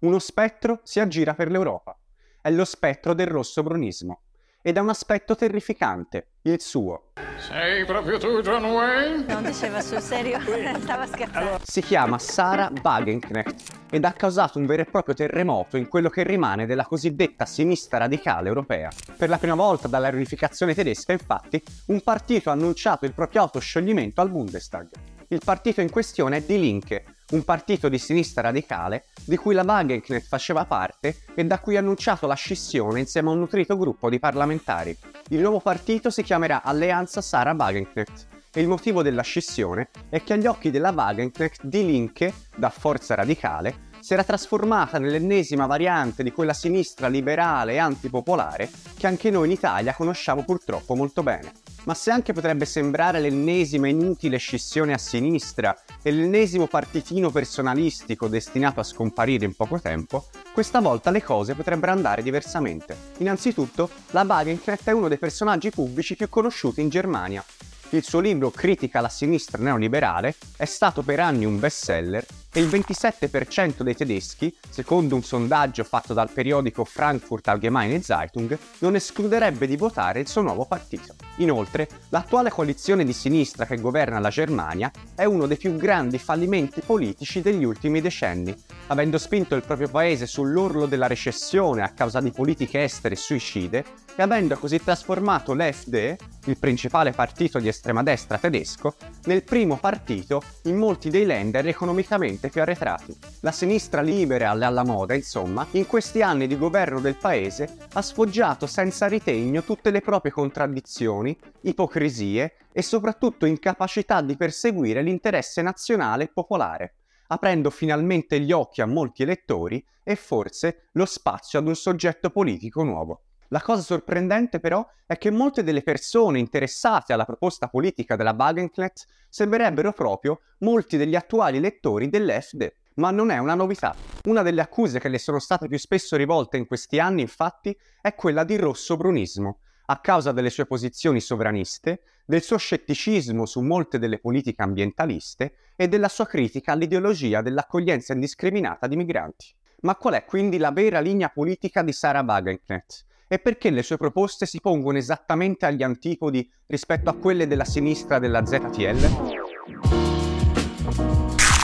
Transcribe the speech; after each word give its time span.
uno 0.00 0.18
spettro 0.18 0.80
si 0.84 1.00
aggira 1.00 1.34
per 1.34 1.50
l'Europa. 1.50 1.98
È 2.40 2.50
lo 2.50 2.64
spettro 2.64 3.14
del 3.14 3.26
rosso-brunismo. 3.26 4.20
Ed 4.62 4.76
ha 4.76 4.82
un 4.82 4.88
aspetto 4.90 5.34
terrificante, 5.34 6.32
il 6.42 6.60
suo. 6.60 7.12
Sei 7.38 7.84
proprio 7.84 8.18
tu, 8.18 8.40
John 8.40 8.64
Wayne? 8.64 9.24
Non 9.26 9.44
diceva 9.44 9.80
sul 9.80 10.00
serio, 10.00 10.38
stava 10.80 11.06
scherzando. 11.06 11.58
Si 11.62 11.80
chiama 11.80 12.18
Sarah 12.18 12.70
Wagenknecht 12.82 13.76
ed 13.90 14.04
ha 14.04 14.12
causato 14.12 14.58
un 14.58 14.66
vero 14.66 14.82
e 14.82 14.84
proprio 14.84 15.14
terremoto 15.14 15.76
in 15.76 15.88
quello 15.88 16.10
che 16.10 16.24
rimane 16.24 16.66
della 16.66 16.84
cosiddetta 16.84 17.46
sinistra 17.46 17.98
radicale 17.98 18.48
europea. 18.48 18.90
Per 19.16 19.28
la 19.28 19.38
prima 19.38 19.54
volta 19.54 19.88
dalla 19.88 20.10
riunificazione 20.10 20.74
tedesca, 20.74 21.12
infatti, 21.12 21.62
un 21.86 22.00
partito 22.02 22.50
ha 22.50 22.52
annunciato 22.52 23.04
il 23.04 23.14
proprio 23.14 23.42
autoscioglimento 23.42 24.20
al 24.20 24.30
Bundestag. 24.30 24.88
Il 25.28 25.40
partito 25.44 25.80
in 25.80 25.90
questione 25.90 26.38
è 26.38 26.42
Die 26.42 26.58
Linke, 26.58 27.04
un 27.30 27.44
partito 27.44 27.88
di 27.88 27.98
sinistra 27.98 28.42
radicale 28.42 29.06
di 29.24 29.36
cui 29.36 29.54
la 29.54 29.64
Wagenknecht 29.64 30.26
faceva 30.26 30.64
parte 30.64 31.16
e 31.34 31.44
da 31.44 31.58
cui 31.58 31.76
ha 31.76 31.80
annunciato 31.80 32.26
la 32.26 32.34
scissione 32.34 33.00
insieme 33.00 33.28
a 33.28 33.32
un 33.32 33.40
nutrito 33.40 33.76
gruppo 33.76 34.08
di 34.08 34.18
parlamentari. 34.18 34.96
Il 35.28 35.40
nuovo 35.40 35.60
partito 35.60 36.10
si 36.10 36.22
chiamerà 36.22 36.62
Alleanza 36.62 37.20
Sarah 37.20 37.54
Wagenknecht 37.54 38.26
e 38.52 38.60
il 38.60 38.68
motivo 38.68 39.02
della 39.02 39.22
scissione 39.22 39.90
è 40.08 40.22
che 40.22 40.32
agli 40.32 40.46
occhi 40.46 40.70
della 40.70 40.90
Wagenknecht 40.90 41.64
Die 41.64 41.84
Linke, 41.84 42.32
da 42.56 42.70
forza 42.70 43.14
radicale, 43.14 43.86
si 44.00 44.14
era 44.14 44.24
trasformata 44.24 44.98
nell'ennesima 44.98 45.66
variante 45.66 46.22
di 46.22 46.32
quella 46.32 46.54
sinistra 46.54 47.08
liberale 47.08 47.74
e 47.74 47.78
antipopolare 47.78 48.70
che 48.96 49.06
anche 49.06 49.30
noi 49.30 49.46
in 49.46 49.52
Italia 49.52 49.94
conosciamo 49.94 50.44
purtroppo 50.44 50.94
molto 50.94 51.22
bene. 51.22 51.52
Ma 51.88 51.94
se 51.94 52.10
anche 52.10 52.34
potrebbe 52.34 52.66
sembrare 52.66 53.18
l'ennesima 53.18 53.88
inutile 53.88 54.36
scissione 54.36 54.92
a 54.92 54.98
sinistra 54.98 55.74
e 56.02 56.10
l'ennesimo 56.10 56.66
partitino 56.66 57.30
personalistico 57.30 58.28
destinato 58.28 58.78
a 58.78 58.82
scomparire 58.82 59.46
in 59.46 59.56
poco 59.56 59.80
tempo, 59.80 60.26
questa 60.52 60.80
volta 60.80 61.10
le 61.10 61.22
cose 61.22 61.54
potrebbero 61.54 61.92
andare 61.92 62.22
diversamente. 62.22 62.94
Innanzitutto, 63.20 63.88
la 64.10 64.26
Wagenknecht 64.28 64.86
è 64.86 64.90
uno 64.90 65.08
dei 65.08 65.16
personaggi 65.16 65.70
pubblici 65.70 66.14
più 66.14 66.28
conosciuti 66.28 66.82
in 66.82 66.90
Germania. 66.90 67.42
Il 67.88 68.04
suo 68.04 68.20
libro 68.20 68.50
Critica 68.50 69.00
la 69.00 69.08
sinistra 69.08 69.62
neoliberale 69.62 70.34
è 70.58 70.66
stato 70.66 71.00
per 71.00 71.20
anni 71.20 71.46
un 71.46 71.58
bestseller 71.58 72.26
e 72.52 72.60
il 72.60 72.66
27% 72.68 73.82
dei 73.82 73.94
tedeschi, 73.94 74.54
secondo 74.68 75.14
un 75.14 75.22
sondaggio 75.22 75.84
fatto 75.84 76.14
dal 76.14 76.30
periodico 76.30 76.84
Frankfurt 76.84 77.48
Allgemeine 77.48 78.00
Zeitung, 78.00 78.58
non 78.78 78.94
escluderebbe 78.94 79.66
di 79.66 79.76
votare 79.76 80.20
il 80.20 80.28
suo 80.28 80.42
nuovo 80.42 80.64
partito. 80.64 81.14
Inoltre, 81.36 81.88
l'attuale 82.08 82.50
coalizione 82.50 83.04
di 83.04 83.12
sinistra 83.12 83.66
che 83.66 83.80
governa 83.80 84.18
la 84.18 84.30
Germania 84.30 84.90
è 85.14 85.24
uno 85.24 85.46
dei 85.46 85.56
più 85.56 85.76
grandi 85.76 86.18
fallimenti 86.18 86.80
politici 86.80 87.40
degli 87.40 87.64
ultimi 87.64 88.00
decenni, 88.00 88.54
avendo 88.88 89.18
spinto 89.18 89.54
il 89.54 89.62
proprio 89.62 89.88
paese 89.88 90.26
sull'orlo 90.26 90.86
della 90.86 91.06
recessione 91.06 91.82
a 91.82 91.90
causa 91.90 92.20
di 92.20 92.30
politiche 92.30 92.82
estere 92.82 93.16
suicide 93.16 93.84
e 94.18 94.22
avendo 94.22 94.56
così 94.56 94.82
trasformato 94.82 95.54
l'FD, 95.54 96.16
il 96.46 96.58
principale 96.58 97.12
partito 97.12 97.60
di 97.60 97.68
estrema 97.68 98.02
destra 98.02 98.36
tedesco, 98.36 98.96
nel 99.26 99.44
primo 99.44 99.76
partito 99.76 100.42
in 100.64 100.76
molti 100.76 101.08
dei 101.08 101.24
lender 101.24 101.68
economicamente 101.68 102.48
più 102.48 102.60
arretrati. 102.60 103.16
La 103.42 103.52
sinistra 103.52 104.00
libera 104.00 104.50
alla 104.50 104.82
moda, 104.82 105.14
insomma, 105.14 105.64
in 105.72 105.86
questi 105.86 106.20
anni 106.20 106.48
di 106.48 106.58
governo 106.58 106.98
del 106.98 107.14
paese 107.14 107.76
ha 107.92 108.02
sfoggiato 108.02 108.66
senza 108.66 109.06
ritegno 109.06 109.62
tutte 109.62 109.92
le 109.92 110.00
proprie 110.00 110.32
contraddizioni, 110.32 111.38
ipocrisie 111.60 112.54
e 112.72 112.82
soprattutto 112.82 113.46
incapacità 113.46 114.20
di 114.20 114.36
perseguire 114.36 115.00
l'interesse 115.00 115.62
nazionale 115.62 116.24
e 116.24 116.30
popolare 116.34 116.94
aprendo 117.28 117.68
finalmente 117.68 118.40
gli 118.40 118.52
occhi 118.52 118.80
a 118.80 118.86
molti 118.86 119.22
elettori 119.22 119.84
e 120.02 120.16
forse 120.16 120.88
lo 120.92 121.04
spazio 121.04 121.58
ad 121.58 121.66
un 121.66 121.74
soggetto 121.74 122.30
politico 122.30 122.82
nuovo. 122.82 123.24
La 123.50 123.62
cosa 123.62 123.80
sorprendente 123.80 124.60
però 124.60 124.86
è 125.06 125.16
che 125.16 125.30
molte 125.30 125.62
delle 125.62 125.82
persone 125.82 126.38
interessate 126.38 127.14
alla 127.14 127.24
proposta 127.24 127.68
politica 127.68 128.14
della 128.14 128.34
Wagenknecht 128.38 129.06
sembrerebbero 129.30 129.92
proprio 129.92 130.40
molti 130.58 130.98
degli 130.98 131.14
attuali 131.14 131.56
elettori 131.56 132.10
dell'FD. 132.10 132.70
Ma 132.96 133.10
non 133.10 133.30
è 133.30 133.38
una 133.38 133.54
novità. 133.54 133.94
Una 134.24 134.42
delle 134.42 134.60
accuse 134.60 134.98
che 134.98 135.08
le 135.08 135.18
sono 135.18 135.38
state 135.38 135.66
più 135.66 135.78
spesso 135.78 136.16
rivolte 136.16 136.58
in 136.58 136.66
questi 136.66 136.98
anni, 136.98 137.22
infatti, 137.22 137.74
è 138.02 138.14
quella 138.14 138.44
di 138.44 138.56
rosso-brunismo, 138.56 139.60
a 139.86 140.00
causa 140.00 140.32
delle 140.32 140.50
sue 140.50 140.66
posizioni 140.66 141.20
sovraniste, 141.20 142.02
del 142.26 142.42
suo 142.42 142.58
scetticismo 142.58 143.46
su 143.46 143.60
molte 143.60 143.98
delle 143.98 144.18
politiche 144.18 144.62
ambientaliste 144.62 145.54
e 145.74 145.88
della 145.88 146.08
sua 146.08 146.26
critica 146.26 146.72
all'ideologia 146.72 147.40
dell'accoglienza 147.40 148.12
indiscriminata 148.12 148.86
di 148.86 148.96
migranti. 148.96 149.54
Ma 149.82 149.94
qual 149.94 150.14
è 150.14 150.24
quindi 150.26 150.58
la 150.58 150.72
vera 150.72 151.00
linea 151.00 151.30
politica 151.30 151.82
di 151.82 151.92
Sarah 151.92 152.20
Wagenknecht? 152.20 153.06
E 153.28 153.38
perché 153.38 153.68
le 153.68 153.82
sue 153.82 153.98
proposte 153.98 154.46
si 154.46 154.58
pongono 154.58 154.96
esattamente 154.96 155.66
agli 155.66 155.82
antipodi 155.82 156.50
rispetto 156.66 157.10
a 157.10 157.14
quelle 157.14 157.46
della 157.46 157.66
sinistra 157.66 158.18
della 158.18 158.44
ZTL? 158.44 159.46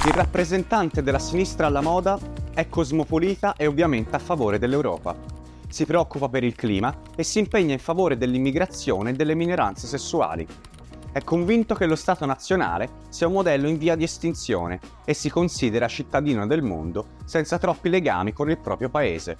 Il 0.07 0.13
rappresentante 0.13 1.03
della 1.03 1.19
sinistra 1.19 1.67
alla 1.67 1.81
moda 1.81 2.19
è 2.53 2.69
cosmopolita 2.69 3.55
e 3.57 3.67
ovviamente 3.67 4.15
a 4.15 4.19
favore 4.19 4.59
dell'Europa. 4.59 5.17
Si 5.67 5.87
preoccupa 5.87 6.29
per 6.29 6.45
il 6.45 6.55
clima 6.55 6.95
e 7.17 7.23
si 7.23 7.39
impegna 7.39 7.73
in 7.73 7.79
favore 7.79 8.19
dell'immigrazione 8.19 9.11
e 9.11 9.13
delle 9.15 9.35
minoranze 9.35 9.87
sessuali. 9.87 10.47
È 11.11 11.25
convinto 11.25 11.75
che 11.75 11.87
lo 11.87 11.97
Stato 11.97 12.27
nazionale 12.27 12.91
sia 13.09 13.27
un 13.27 13.33
modello 13.33 13.67
in 13.67 13.79
via 13.79 13.97
di 13.97 14.05
estinzione 14.05 14.79
e 15.05 15.15
si 15.15 15.31
considera 15.31 15.89
cittadino 15.89 16.47
del 16.47 16.63
mondo 16.63 17.13
senza 17.25 17.57
troppi 17.57 17.89
legami 17.89 18.35
con 18.35 18.51
il 18.51 18.59
proprio 18.59 18.91
paese. 18.91 19.39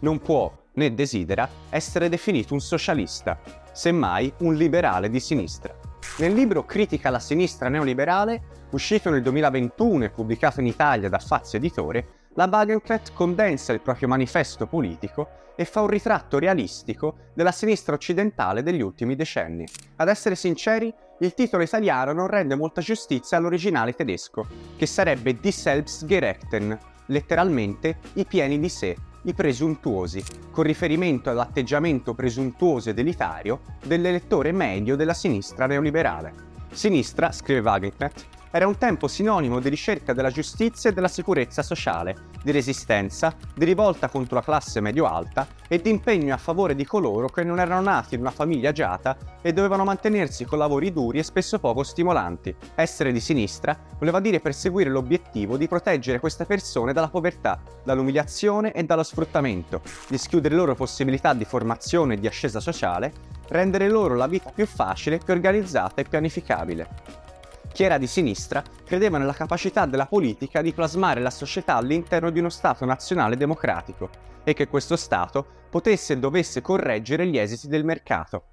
Non 0.00 0.18
può 0.20 0.50
né 0.74 0.94
desidera 0.94 1.48
essere 1.68 2.08
definito 2.08 2.54
un 2.54 2.60
socialista, 2.60 3.38
semmai 3.72 4.32
un 4.38 4.54
liberale 4.54 5.10
di 5.10 5.20
sinistra. 5.20 5.74
Nel 6.18 6.32
libro 6.32 6.64
Critica 6.64 7.10
la 7.10 7.18
sinistra 7.18 7.68
neoliberale, 7.68 8.42
uscito 8.70 9.10
nel 9.10 9.22
2021 9.22 10.04
e 10.04 10.10
pubblicato 10.10 10.60
in 10.60 10.66
Italia 10.66 11.08
da 11.08 11.18
Fazio 11.18 11.58
Editore, 11.58 12.18
la 12.34 12.48
Wagenknecht 12.50 13.12
condensa 13.12 13.72
il 13.72 13.80
proprio 13.80 14.08
manifesto 14.08 14.66
politico 14.66 15.28
e 15.56 15.64
fa 15.64 15.80
un 15.80 15.88
ritratto 15.88 16.38
realistico 16.38 17.16
della 17.34 17.52
sinistra 17.52 17.94
occidentale 17.94 18.62
degli 18.62 18.80
ultimi 18.80 19.16
decenni. 19.16 19.66
Ad 19.96 20.08
essere 20.08 20.34
sinceri, 20.34 20.92
il 21.18 21.34
titolo 21.34 21.62
italiano 21.62 22.12
non 22.12 22.28
rende 22.28 22.54
molta 22.54 22.80
giustizia 22.80 23.36
all'originale 23.36 23.92
tedesco, 23.92 24.46
che 24.76 24.86
sarebbe 24.86 25.38
Die 25.38 25.52
Selbstgerechten, 25.52 26.78
letteralmente 27.06 27.98
i 28.14 28.24
pieni 28.24 28.58
di 28.58 28.68
sé, 28.68 28.96
i 29.22 29.34
presuntuosi, 29.34 30.22
con 30.50 30.64
riferimento 30.64 31.30
all'atteggiamento 31.30 32.14
presuntuoso 32.14 32.90
ed 32.90 32.98
elitario 32.98 33.60
dell'elettore 33.84 34.52
medio 34.52 34.96
della 34.96 35.14
sinistra 35.14 35.66
neoliberale. 35.66 36.32
Sinistra, 36.72 37.32
scrive 37.32 37.60
Wagenknecht, 37.60 38.26
era 38.50 38.66
un 38.66 38.78
tempo 38.78 39.08
sinonimo 39.08 39.60
di 39.60 39.68
ricerca 39.68 40.12
della 40.12 40.30
giustizia 40.30 40.90
e 40.90 40.92
della 40.92 41.08
sicurezza 41.08 41.62
sociale, 41.62 42.29
di 42.42 42.50
resistenza, 42.50 43.34
di 43.54 43.64
rivolta 43.64 44.08
contro 44.08 44.36
la 44.36 44.42
classe 44.42 44.80
medio-alta 44.80 45.46
e 45.68 45.80
di 45.80 45.90
impegno 45.90 46.34
a 46.34 46.38
favore 46.38 46.74
di 46.74 46.84
coloro 46.84 47.28
che 47.28 47.44
non 47.44 47.60
erano 47.60 47.82
nati 47.82 48.14
in 48.14 48.20
una 48.20 48.30
famiglia 48.30 48.70
agiata 48.70 49.16
e 49.42 49.52
dovevano 49.52 49.84
mantenersi 49.84 50.44
con 50.44 50.58
lavori 50.58 50.92
duri 50.92 51.18
e 51.18 51.22
spesso 51.22 51.58
poco 51.58 51.82
stimolanti. 51.82 52.54
Essere 52.74 53.12
di 53.12 53.20
sinistra 53.20 53.76
voleva 53.98 54.20
dire 54.20 54.40
perseguire 54.40 54.90
l'obiettivo 54.90 55.56
di 55.56 55.68
proteggere 55.68 56.20
queste 56.20 56.44
persone 56.44 56.92
dalla 56.92 57.08
povertà, 57.08 57.60
dall'umiliazione 57.84 58.72
e 58.72 58.84
dallo 58.84 59.02
sfruttamento, 59.02 59.82
di 60.08 60.18
schiudere 60.18 60.54
loro 60.54 60.74
possibilità 60.74 61.34
di 61.34 61.44
formazione 61.44 62.14
e 62.14 62.20
di 62.20 62.26
ascesa 62.26 62.60
sociale, 62.60 63.12
rendere 63.48 63.88
loro 63.88 64.14
la 64.14 64.26
vita 64.26 64.50
più 64.54 64.66
facile, 64.66 65.18
più 65.18 65.32
organizzata 65.32 66.00
e 66.00 66.04
pianificabile. 66.04 67.28
Chi 67.72 67.84
era 67.84 67.98
di 67.98 68.06
sinistra 68.06 68.62
credeva 68.84 69.16
nella 69.16 69.32
capacità 69.32 69.86
della 69.86 70.06
politica 70.06 70.60
di 70.60 70.72
plasmare 70.72 71.20
la 71.20 71.30
società 71.30 71.76
all'interno 71.76 72.30
di 72.30 72.40
uno 72.40 72.50
Stato 72.50 72.84
nazionale 72.84 73.36
democratico 73.36 74.10
e 74.44 74.54
che 74.54 74.68
questo 74.68 74.96
Stato 74.96 75.46
potesse 75.70 76.14
e 76.14 76.18
dovesse 76.18 76.60
correggere 76.60 77.26
gli 77.26 77.38
esiti 77.38 77.68
del 77.68 77.84
mercato. 77.84 78.44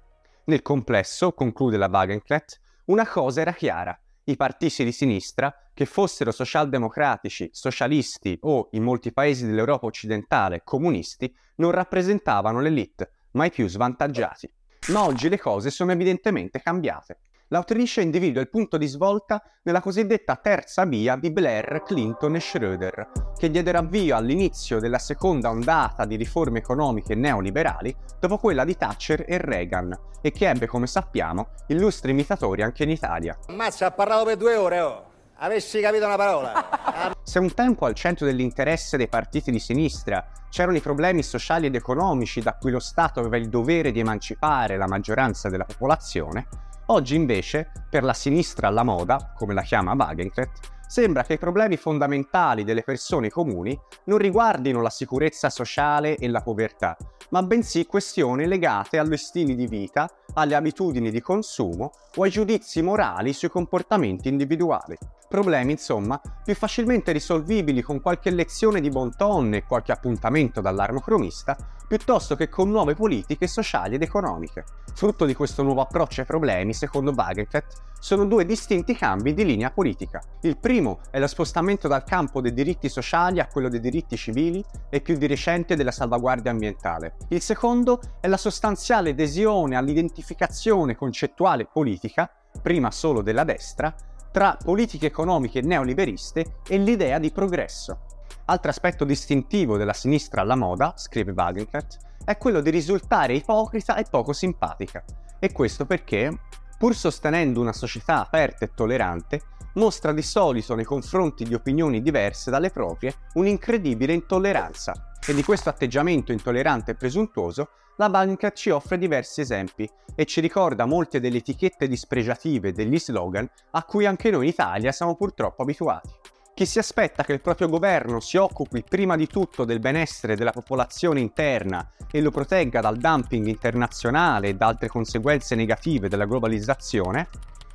Nel 0.44 0.62
complesso, 0.62 1.32
conclude 1.32 1.76
la 1.76 1.88
Wagenknecht, 1.90 2.60
una 2.86 3.06
cosa 3.06 3.40
era 3.40 3.52
chiara. 3.52 3.98
I 4.24 4.36
partiti 4.36 4.84
di 4.84 4.92
sinistra, 4.92 5.54
che 5.74 5.84
fossero 5.84 6.30
socialdemocratici, 6.30 7.50
socialisti 7.52 8.38
o, 8.42 8.68
in 8.72 8.82
molti 8.82 9.12
paesi 9.12 9.46
dell'Europa 9.46 9.86
occidentale, 9.86 10.62
comunisti, 10.64 11.34
non 11.56 11.72
rappresentavano 11.72 12.60
l'elite, 12.60 13.10
mai 13.32 13.50
più 13.50 13.68
svantaggiati. 13.68 14.50
Ma 14.88 15.04
oggi 15.04 15.28
le 15.28 15.38
cose 15.38 15.70
sono 15.70 15.92
evidentemente 15.92 16.60
cambiate 16.60 17.18
l'autrice 17.48 18.00
individua 18.00 18.40
il 18.40 18.50
punto 18.50 18.76
di 18.76 18.86
svolta 18.86 19.42
nella 19.62 19.80
cosiddetta 19.80 20.36
terza 20.36 20.84
via 20.84 21.16
di 21.16 21.30
Blair, 21.30 21.82
Clinton 21.84 22.36
e 22.36 22.40
Schroeder, 22.40 23.10
che 23.36 23.50
diedero 23.50 23.78
avvio 23.78 24.16
all'inizio 24.16 24.78
della 24.80 24.98
seconda 24.98 25.50
ondata 25.50 26.04
di 26.04 26.16
riforme 26.16 26.58
economiche 26.58 27.14
neoliberali 27.14 27.94
dopo 28.18 28.38
quella 28.38 28.64
di 28.64 28.76
Thatcher 28.76 29.24
e 29.26 29.38
Reagan, 29.38 29.98
e 30.20 30.30
che 30.30 30.48
ebbe, 30.48 30.66
come 30.66 30.86
sappiamo, 30.86 31.48
illustri 31.68 32.10
imitatori 32.10 32.62
anche 32.62 32.82
in 32.82 32.90
Italia. 32.90 33.38
Ammazza, 33.46 33.86
ha 33.86 33.90
parlato 33.92 34.24
per 34.24 34.36
due 34.36 34.54
ore, 34.54 34.80
oh! 34.80 35.06
Avessi 35.40 35.80
capito 35.80 36.04
una 36.04 36.16
parola. 36.16 37.14
Se 37.22 37.38
un 37.38 37.54
tempo 37.54 37.86
al 37.86 37.94
centro 37.94 38.26
dell'interesse 38.26 38.96
dei 38.96 39.06
partiti 39.06 39.52
di 39.52 39.60
sinistra 39.60 40.26
c'erano 40.50 40.76
i 40.76 40.80
problemi 40.80 41.22
sociali 41.22 41.66
ed 41.66 41.76
economici 41.76 42.40
da 42.40 42.54
cui 42.54 42.72
lo 42.72 42.80
Stato 42.80 43.20
aveva 43.20 43.36
il 43.36 43.48
dovere 43.48 43.92
di 43.92 44.00
emancipare 44.00 44.76
la 44.76 44.88
maggioranza 44.88 45.48
della 45.48 45.64
popolazione, 45.64 46.48
oggi 46.90 47.14
invece, 47.14 47.70
per 47.88 48.04
la 48.04 48.12
sinistra 48.12 48.68
alla 48.68 48.82
moda, 48.82 49.32
come 49.34 49.54
la 49.54 49.62
chiama 49.62 49.94
Wagenknecht, 49.94 50.76
sembra 50.86 51.22
che 51.22 51.34
i 51.34 51.38
problemi 51.38 51.76
fondamentali 51.76 52.64
delle 52.64 52.82
persone 52.82 53.28
comuni 53.28 53.78
non 54.04 54.18
riguardino 54.18 54.80
la 54.80 54.90
sicurezza 54.90 55.50
sociale 55.50 56.16
e 56.16 56.28
la 56.28 56.40
povertà, 56.40 56.96
ma 57.30 57.42
bensì 57.42 57.84
questioni 57.84 58.46
legate 58.46 58.98
allo 58.98 59.16
stili 59.16 59.54
di 59.54 59.66
vita, 59.66 60.08
alle 60.34 60.54
abitudini 60.54 61.10
di 61.10 61.20
consumo 61.20 61.90
o 62.16 62.22
ai 62.22 62.30
giudizi 62.30 62.80
morali 62.80 63.32
sui 63.32 63.50
comportamenti 63.50 64.28
individuali. 64.28 64.96
Problemi, 65.28 65.72
insomma, 65.72 66.18
più 66.42 66.54
facilmente 66.54 67.12
risolvibili 67.12 67.82
con 67.82 68.00
qualche 68.00 68.30
lezione 68.30 68.80
di 68.80 68.88
bon 68.88 69.14
ton 69.14 69.52
e 69.52 69.64
qualche 69.64 69.92
appuntamento 69.92 70.62
dall'armocromista, 70.62 71.54
piuttosto 71.86 72.34
che 72.34 72.48
con 72.48 72.70
nuove 72.70 72.94
politiche 72.94 73.46
sociali 73.46 73.96
ed 73.96 74.02
economiche. 74.02 74.64
Frutto 74.94 75.26
di 75.26 75.34
questo 75.34 75.62
nuovo 75.62 75.82
approccio 75.82 76.22
ai 76.22 76.26
problemi, 76.26 76.72
secondo 76.72 77.12
Wagenknecht, 77.14 77.82
sono 78.00 78.24
due 78.24 78.46
distinti 78.46 78.94
cambi 78.94 79.34
di 79.34 79.44
linea 79.44 79.70
politica. 79.70 80.22
Il 80.42 80.56
primo 80.56 81.00
è 81.10 81.18
lo 81.18 81.26
spostamento 81.26 81.88
dal 81.88 82.04
campo 82.04 82.40
dei 82.40 82.54
diritti 82.54 82.88
sociali 82.88 83.38
a 83.38 83.48
quello 83.48 83.68
dei 83.68 83.80
diritti 83.80 84.16
civili 84.16 84.64
e 84.88 85.02
più 85.02 85.18
di 85.18 85.26
recente 85.26 85.76
della 85.76 85.90
salvaguardia 85.90 86.50
ambientale. 86.50 87.16
Il 87.28 87.42
secondo 87.42 88.00
è 88.20 88.28
la 88.28 88.38
sostanziale 88.38 89.10
adesione 89.10 89.76
all'identificazione 89.76 90.96
concettuale 90.96 91.66
politica, 91.66 92.30
prima 92.62 92.90
solo 92.90 93.20
della 93.20 93.44
destra, 93.44 93.94
tra 94.38 94.56
politiche 94.56 95.06
economiche 95.06 95.62
neoliberiste 95.62 96.60
e 96.68 96.78
l'idea 96.78 97.18
di 97.18 97.32
progresso. 97.32 98.02
Altro 98.44 98.70
aspetto 98.70 99.04
distintivo 99.04 99.76
della 99.76 99.92
sinistra 99.92 100.42
alla 100.42 100.54
moda, 100.54 100.92
scrive 100.94 101.32
Wagenknecht, 101.32 101.98
è 102.24 102.36
quello 102.38 102.60
di 102.60 102.70
risultare 102.70 103.34
ipocrita 103.34 103.96
e 103.96 104.04
poco 104.08 104.32
simpatica. 104.32 105.02
E 105.40 105.50
questo 105.50 105.86
perché, 105.86 106.32
pur 106.78 106.94
sostenendo 106.94 107.60
una 107.60 107.72
società 107.72 108.20
aperta 108.20 108.64
e 108.64 108.70
tollerante, 108.72 109.40
mostra 109.78 110.12
di 110.12 110.22
solito 110.22 110.74
nei 110.74 110.84
confronti 110.84 111.44
di 111.44 111.54
opinioni 111.54 112.02
diverse 112.02 112.50
dalle 112.50 112.70
proprie 112.70 113.14
un'incredibile 113.34 114.12
intolleranza. 114.12 115.14
E 115.26 115.32
di 115.32 115.42
questo 115.42 115.70
atteggiamento 115.70 116.32
intollerante 116.32 116.90
e 116.90 116.94
presuntuoso 116.94 117.70
la 117.96 118.10
banca 118.10 118.52
ci 118.52 118.70
offre 118.70 118.98
diversi 118.98 119.40
esempi 119.40 119.88
e 120.14 120.24
ci 120.24 120.40
ricorda 120.40 120.84
molte 120.84 121.20
delle 121.20 121.38
etichette 121.38 121.88
dispregiative 121.88 122.72
degli 122.72 122.98
slogan 122.98 123.48
a 123.72 123.82
cui 123.84 124.04
anche 124.06 124.30
noi 124.30 124.44
in 124.44 124.50
Italia 124.50 124.92
siamo 124.92 125.16
purtroppo 125.16 125.62
abituati. 125.62 126.10
Chi 126.54 126.66
si 126.66 126.80
aspetta 126.80 127.22
che 127.22 127.32
il 127.32 127.40
proprio 127.40 127.68
governo 127.68 128.18
si 128.18 128.36
occupi 128.36 128.82
prima 128.82 129.14
di 129.14 129.28
tutto 129.28 129.64
del 129.64 129.78
benessere 129.78 130.34
della 130.34 130.50
popolazione 130.50 131.20
interna 131.20 131.92
e 132.10 132.20
lo 132.20 132.32
protegga 132.32 132.80
dal 132.80 132.96
dumping 132.96 133.46
internazionale 133.46 134.48
e 134.48 134.54
da 134.54 134.66
altre 134.66 134.88
conseguenze 134.88 135.54
negative 135.54 136.08
della 136.08 136.24
globalizzazione, 136.24 137.28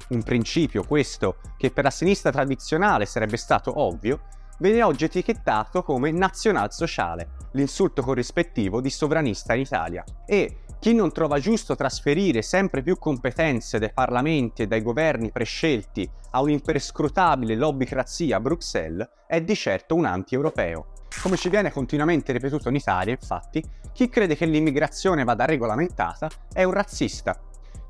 un 0.09 0.23
principio 0.23 0.83
questo 0.83 1.37
che 1.57 1.71
per 1.71 1.85
la 1.85 1.89
sinistra 1.89 2.31
tradizionale 2.31 3.05
sarebbe 3.05 3.37
stato 3.37 3.79
ovvio, 3.81 4.21
viene 4.59 4.83
oggi 4.83 5.05
etichettato 5.05 5.83
come 5.83 6.11
nazionalsociale, 6.11 7.29
l'insulto 7.53 8.01
corrispettivo 8.01 8.81
di 8.81 8.89
sovranista 8.89 9.53
in 9.53 9.61
Italia. 9.61 10.03
E 10.25 10.59
chi 10.79 10.93
non 10.93 11.11
trova 11.11 11.39
giusto 11.39 11.75
trasferire 11.75 12.41
sempre 12.41 12.81
più 12.81 12.97
competenze 12.99 13.79
dai 13.79 13.93
parlamenti 13.93 14.63
e 14.63 14.67
dai 14.67 14.81
governi 14.81 15.31
prescelti 15.31 16.09
a 16.31 16.41
un'imperscrutabile 16.41 17.55
lobbycrazia 17.55 18.37
a 18.37 18.39
Bruxelles 18.41 19.09
è 19.27 19.41
di 19.41 19.55
certo 19.55 19.95
un 19.95 20.05
anti-europeo. 20.05 20.87
Come 21.21 21.37
ci 21.37 21.47
viene 21.49 21.71
continuamente 21.71 22.33
ripetuto 22.33 22.69
in 22.69 22.75
Italia, 22.75 23.13
infatti, 23.13 23.63
chi 23.93 24.09
crede 24.09 24.35
che 24.35 24.45
l'immigrazione 24.45 25.23
vada 25.23 25.45
regolamentata 25.45 26.27
è 26.51 26.63
un 26.63 26.73
razzista. 26.73 27.39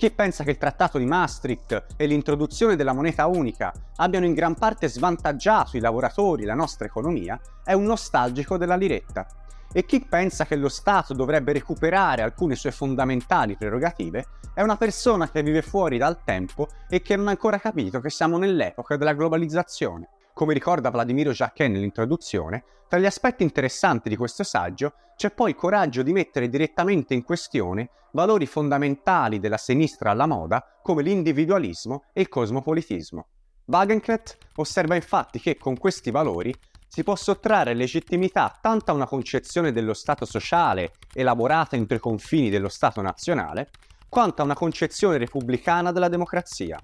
Chi 0.03 0.11
pensa 0.11 0.43
che 0.43 0.49
il 0.49 0.57
trattato 0.57 0.97
di 0.97 1.05
Maastricht 1.05 1.85
e 1.95 2.05
l'introduzione 2.07 2.75
della 2.75 2.91
moneta 2.91 3.25
unica 3.27 3.71
abbiano 3.95 4.25
in 4.25 4.33
gran 4.33 4.53
parte 4.53 4.89
svantaggiato 4.89 5.77
i 5.77 5.79
lavoratori 5.79 6.43
e 6.43 6.45
la 6.45 6.55
nostra 6.55 6.85
economia 6.85 7.39
è 7.63 7.71
un 7.71 7.85
nostalgico 7.85 8.57
della 8.57 8.75
liretta 8.75 9.25
e 9.71 9.85
chi 9.85 10.01
pensa 10.03 10.43
che 10.43 10.57
lo 10.57 10.67
Stato 10.67 11.13
dovrebbe 11.13 11.53
recuperare 11.53 12.21
alcune 12.21 12.55
sue 12.55 12.71
fondamentali 12.71 13.55
prerogative 13.55 14.25
è 14.53 14.61
una 14.61 14.75
persona 14.75 15.29
che 15.29 15.41
vive 15.41 15.61
fuori 15.61 15.97
dal 15.97 16.21
tempo 16.21 16.67
e 16.89 17.01
che 17.01 17.15
non 17.15 17.27
ha 17.27 17.31
ancora 17.31 17.57
capito 17.57 18.01
che 18.01 18.09
siamo 18.09 18.37
nell'epoca 18.37 18.97
della 18.97 19.13
globalizzazione. 19.13 20.09
Come 20.33 20.53
ricorda 20.55 20.89
Vladimiro 20.89 21.29
Jacquet 21.29 21.69
nell'introduzione, 21.69 22.63
tra 22.89 22.97
gli 22.97 23.05
aspetti 23.05 23.43
interessanti 23.43 24.09
di 24.09 24.15
questo 24.15 24.43
saggio 24.43 24.93
c'è 25.15 25.29
poi 25.29 25.51
il 25.51 25.55
coraggio 25.55 26.01
di 26.01 26.11
mettere 26.11 26.49
direttamente 26.49 27.13
in 27.13 27.23
questione 27.23 27.91
valori 28.13 28.47
fondamentali 28.47 29.39
della 29.39 29.57
sinistra 29.57 30.09
alla 30.09 30.25
moda 30.25 30.79
come 30.81 31.03
l'individualismo 31.03 32.05
e 32.13 32.21
il 32.21 32.29
cosmopolitismo. 32.29 33.27
Wagenknecht 33.65 34.37
osserva 34.55 34.95
infatti 34.95 35.39
che 35.39 35.55
con 35.55 35.77
questi 35.77 36.09
valori 36.09 36.51
si 36.87 37.03
può 37.03 37.15
sottrarre 37.15 37.75
legittimità 37.75 38.57
tanto 38.59 38.89
a 38.89 38.95
una 38.95 39.05
concezione 39.05 39.71
dello 39.71 39.93
Stato 39.93 40.25
sociale 40.25 40.93
elaborata 41.13 41.75
entro 41.75 41.97
i 41.97 41.99
confini 41.99 42.49
dello 42.49 42.69
Stato 42.69 43.01
nazionale, 43.01 43.69
quanto 44.09 44.41
a 44.41 44.45
una 44.45 44.55
concezione 44.55 45.17
repubblicana 45.17 45.91
della 45.91 46.09
democrazia. 46.09 46.79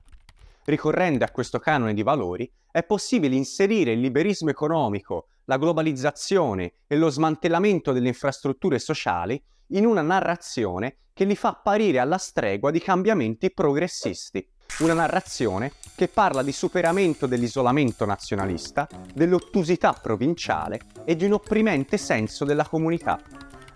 Ricorrendo 0.69 1.25
a 1.25 1.31
questo 1.31 1.57
canone 1.57 1.95
di 1.95 2.03
valori, 2.03 2.47
è 2.69 2.83
possibile 2.83 3.35
inserire 3.35 3.93
il 3.93 3.99
liberismo 3.99 4.51
economico, 4.51 5.29
la 5.45 5.57
globalizzazione 5.57 6.73
e 6.85 6.95
lo 6.95 7.09
smantellamento 7.09 7.91
delle 7.91 8.09
infrastrutture 8.09 8.77
sociali 8.77 9.43
in 9.69 9.87
una 9.87 10.03
narrazione 10.03 10.97
che 11.11 11.25
li 11.25 11.35
fa 11.35 11.49
apparire 11.49 11.97
alla 11.97 12.19
stregua 12.19 12.69
di 12.69 12.79
cambiamenti 12.79 13.51
progressisti. 13.51 14.47
Una 14.81 14.93
narrazione 14.93 15.71
che 15.95 16.07
parla 16.07 16.43
di 16.43 16.51
superamento 16.51 17.25
dell'isolamento 17.25 18.05
nazionalista, 18.05 18.87
dell'ottusità 19.11 19.93
provinciale 19.93 20.81
e 21.03 21.15
di 21.15 21.25
un 21.25 21.31
opprimente 21.31 21.97
senso 21.97 22.45
della 22.45 22.67
comunità. 22.67 23.19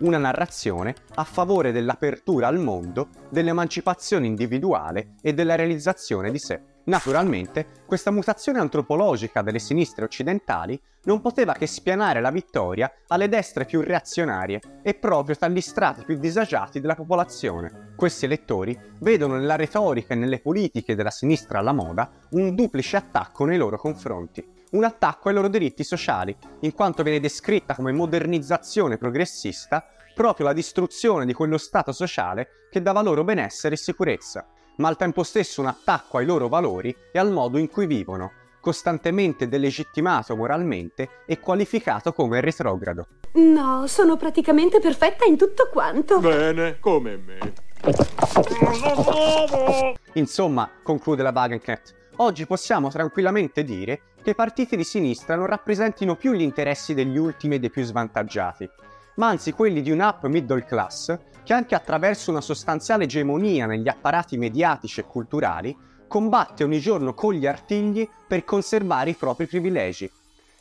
Una 0.02 0.20
narrazione 0.20 0.94
a 1.16 1.24
favore 1.24 1.72
dell'apertura 1.72 2.46
al 2.46 2.60
mondo, 2.60 3.10
dell'emancipazione 3.32 4.28
individuale 4.28 5.16
e 5.24 5.34
della 5.34 5.56
realizzazione 5.56 6.30
di 6.30 6.38
sé. 6.38 6.73
Naturalmente, 6.86 7.68
questa 7.86 8.12
mutazione 8.12 8.60
antropologica 8.60 9.42
delle 9.42 9.60
sinistre 9.60 10.04
occidentali 10.04 10.78
non 11.04 11.22
poteva 11.22 11.54
che 11.54 11.66
spianare 11.66 12.20
la 12.20 12.30
vittoria 12.30 12.92
alle 13.08 13.30
destre 13.30 13.64
più 13.64 13.80
reazionarie 13.80 14.60
e 14.82 14.94
proprio 14.94 15.36
tra 15.36 15.48
gli 15.48 15.62
strati 15.62 16.04
più 16.04 16.18
disagiati 16.18 16.82
della 16.82 16.96
popolazione. 16.96 17.94
Questi 17.96 18.26
elettori 18.26 18.78
vedono 19.00 19.36
nella 19.36 19.56
retorica 19.56 20.14
e 20.14 20.18
nelle 20.18 20.42
politiche 20.42 20.96
della 20.96 21.10
sinistra 21.10 21.60
alla 21.60 21.72
moda 21.72 22.12
un 22.32 22.54
duplice 22.54 22.98
attacco 22.98 23.46
nei 23.46 23.58
loro 23.58 23.78
confronti. 23.78 24.46
Un 24.72 24.84
attacco 24.84 25.30
ai 25.30 25.36
loro 25.36 25.48
diritti 25.48 25.86
sociali, 25.86 26.36
in 26.62 26.74
quanto 26.74 27.04
viene 27.04 27.22
descritta 27.22 27.76
come 27.76 27.94
modernizzazione 27.94 28.98
progressista 28.98 29.86
proprio 30.14 30.48
la 30.48 30.54
distruzione 30.54 31.26
di 31.26 31.34
quello 31.34 31.58
Stato 31.58 31.94
sociale 31.94 32.68
che 32.70 32.82
dava 32.82 33.02
loro 33.02 33.24
benessere 33.24 33.76
e 33.76 33.78
sicurezza 33.78 34.46
ma 34.78 34.88
al 34.88 34.98
tempo 34.98 35.24
stesso 35.24 35.62
un 35.62 35.68
attacco 35.68 36.18
ai 36.18 36.26
loro 36.26 36.48
valori 36.48 36.96
e 37.12 37.20
al 37.20 37.32
modo 37.32 37.58
in 37.58 37.70
cui 37.70 37.86
vivono, 37.86 38.32
costantemente 38.60 39.48
delegittimato 39.48 40.36
moralmente 40.36 41.10
e 41.26 41.40
qualificato 41.40 42.14
come 42.14 42.40
retrogrado. 42.40 43.08
No, 43.34 43.88
sono 43.88 44.16
praticamente 44.16 44.80
perfetta 44.80 45.26
in 45.26 45.38
tutto 45.38 45.70
quanto. 45.72 46.20
Bene, 46.20 46.80
come 46.80 47.18
me. 47.18 47.54
Insomma, 50.14 50.70
conclude 50.82 51.24
la 51.24 51.32
Wagenknecht, 51.34 51.96
oggi 52.18 52.46
possiamo 52.46 52.90
tranquillamente 52.90 53.64
dire 53.64 54.02
che 54.24 54.30
i 54.30 54.36
partiti 54.36 54.78
di 54.78 54.86
sinistra 54.86 55.36
non 55.36 55.48
rappresentino 55.48 56.16
più 56.16 56.32
gli 56.32 56.42
interessi 56.42 56.94
degli 56.94 57.18
ultimi 57.18 57.56
e 57.56 57.60
dei 57.60 57.70
più 57.70 57.84
svantaggiati, 57.84 58.70
ma 59.16 59.28
anzi 59.28 59.52
quelli 59.52 59.82
di 59.82 59.92
un 59.92 60.00
up 60.00 60.26
middle 60.28 60.64
class 60.64 61.18
che 61.44 61.54
anche 61.54 61.76
attraverso 61.76 62.32
una 62.32 62.42
sostanziale 62.42 63.04
egemonia 63.04 63.66
negli 63.66 63.88
apparati 63.88 64.38
mediatici 64.38 65.02
e 65.02 65.06
culturali 65.06 65.76
combatte 66.08 66.64
ogni 66.64 66.80
giorno 66.80 67.14
con 67.14 67.34
gli 67.34 67.48
artigli 67.48 68.08
per 68.28 68.44
conservare 68.44 69.10
i 69.10 69.16
propri 69.16 69.48
privilegi 69.48 70.10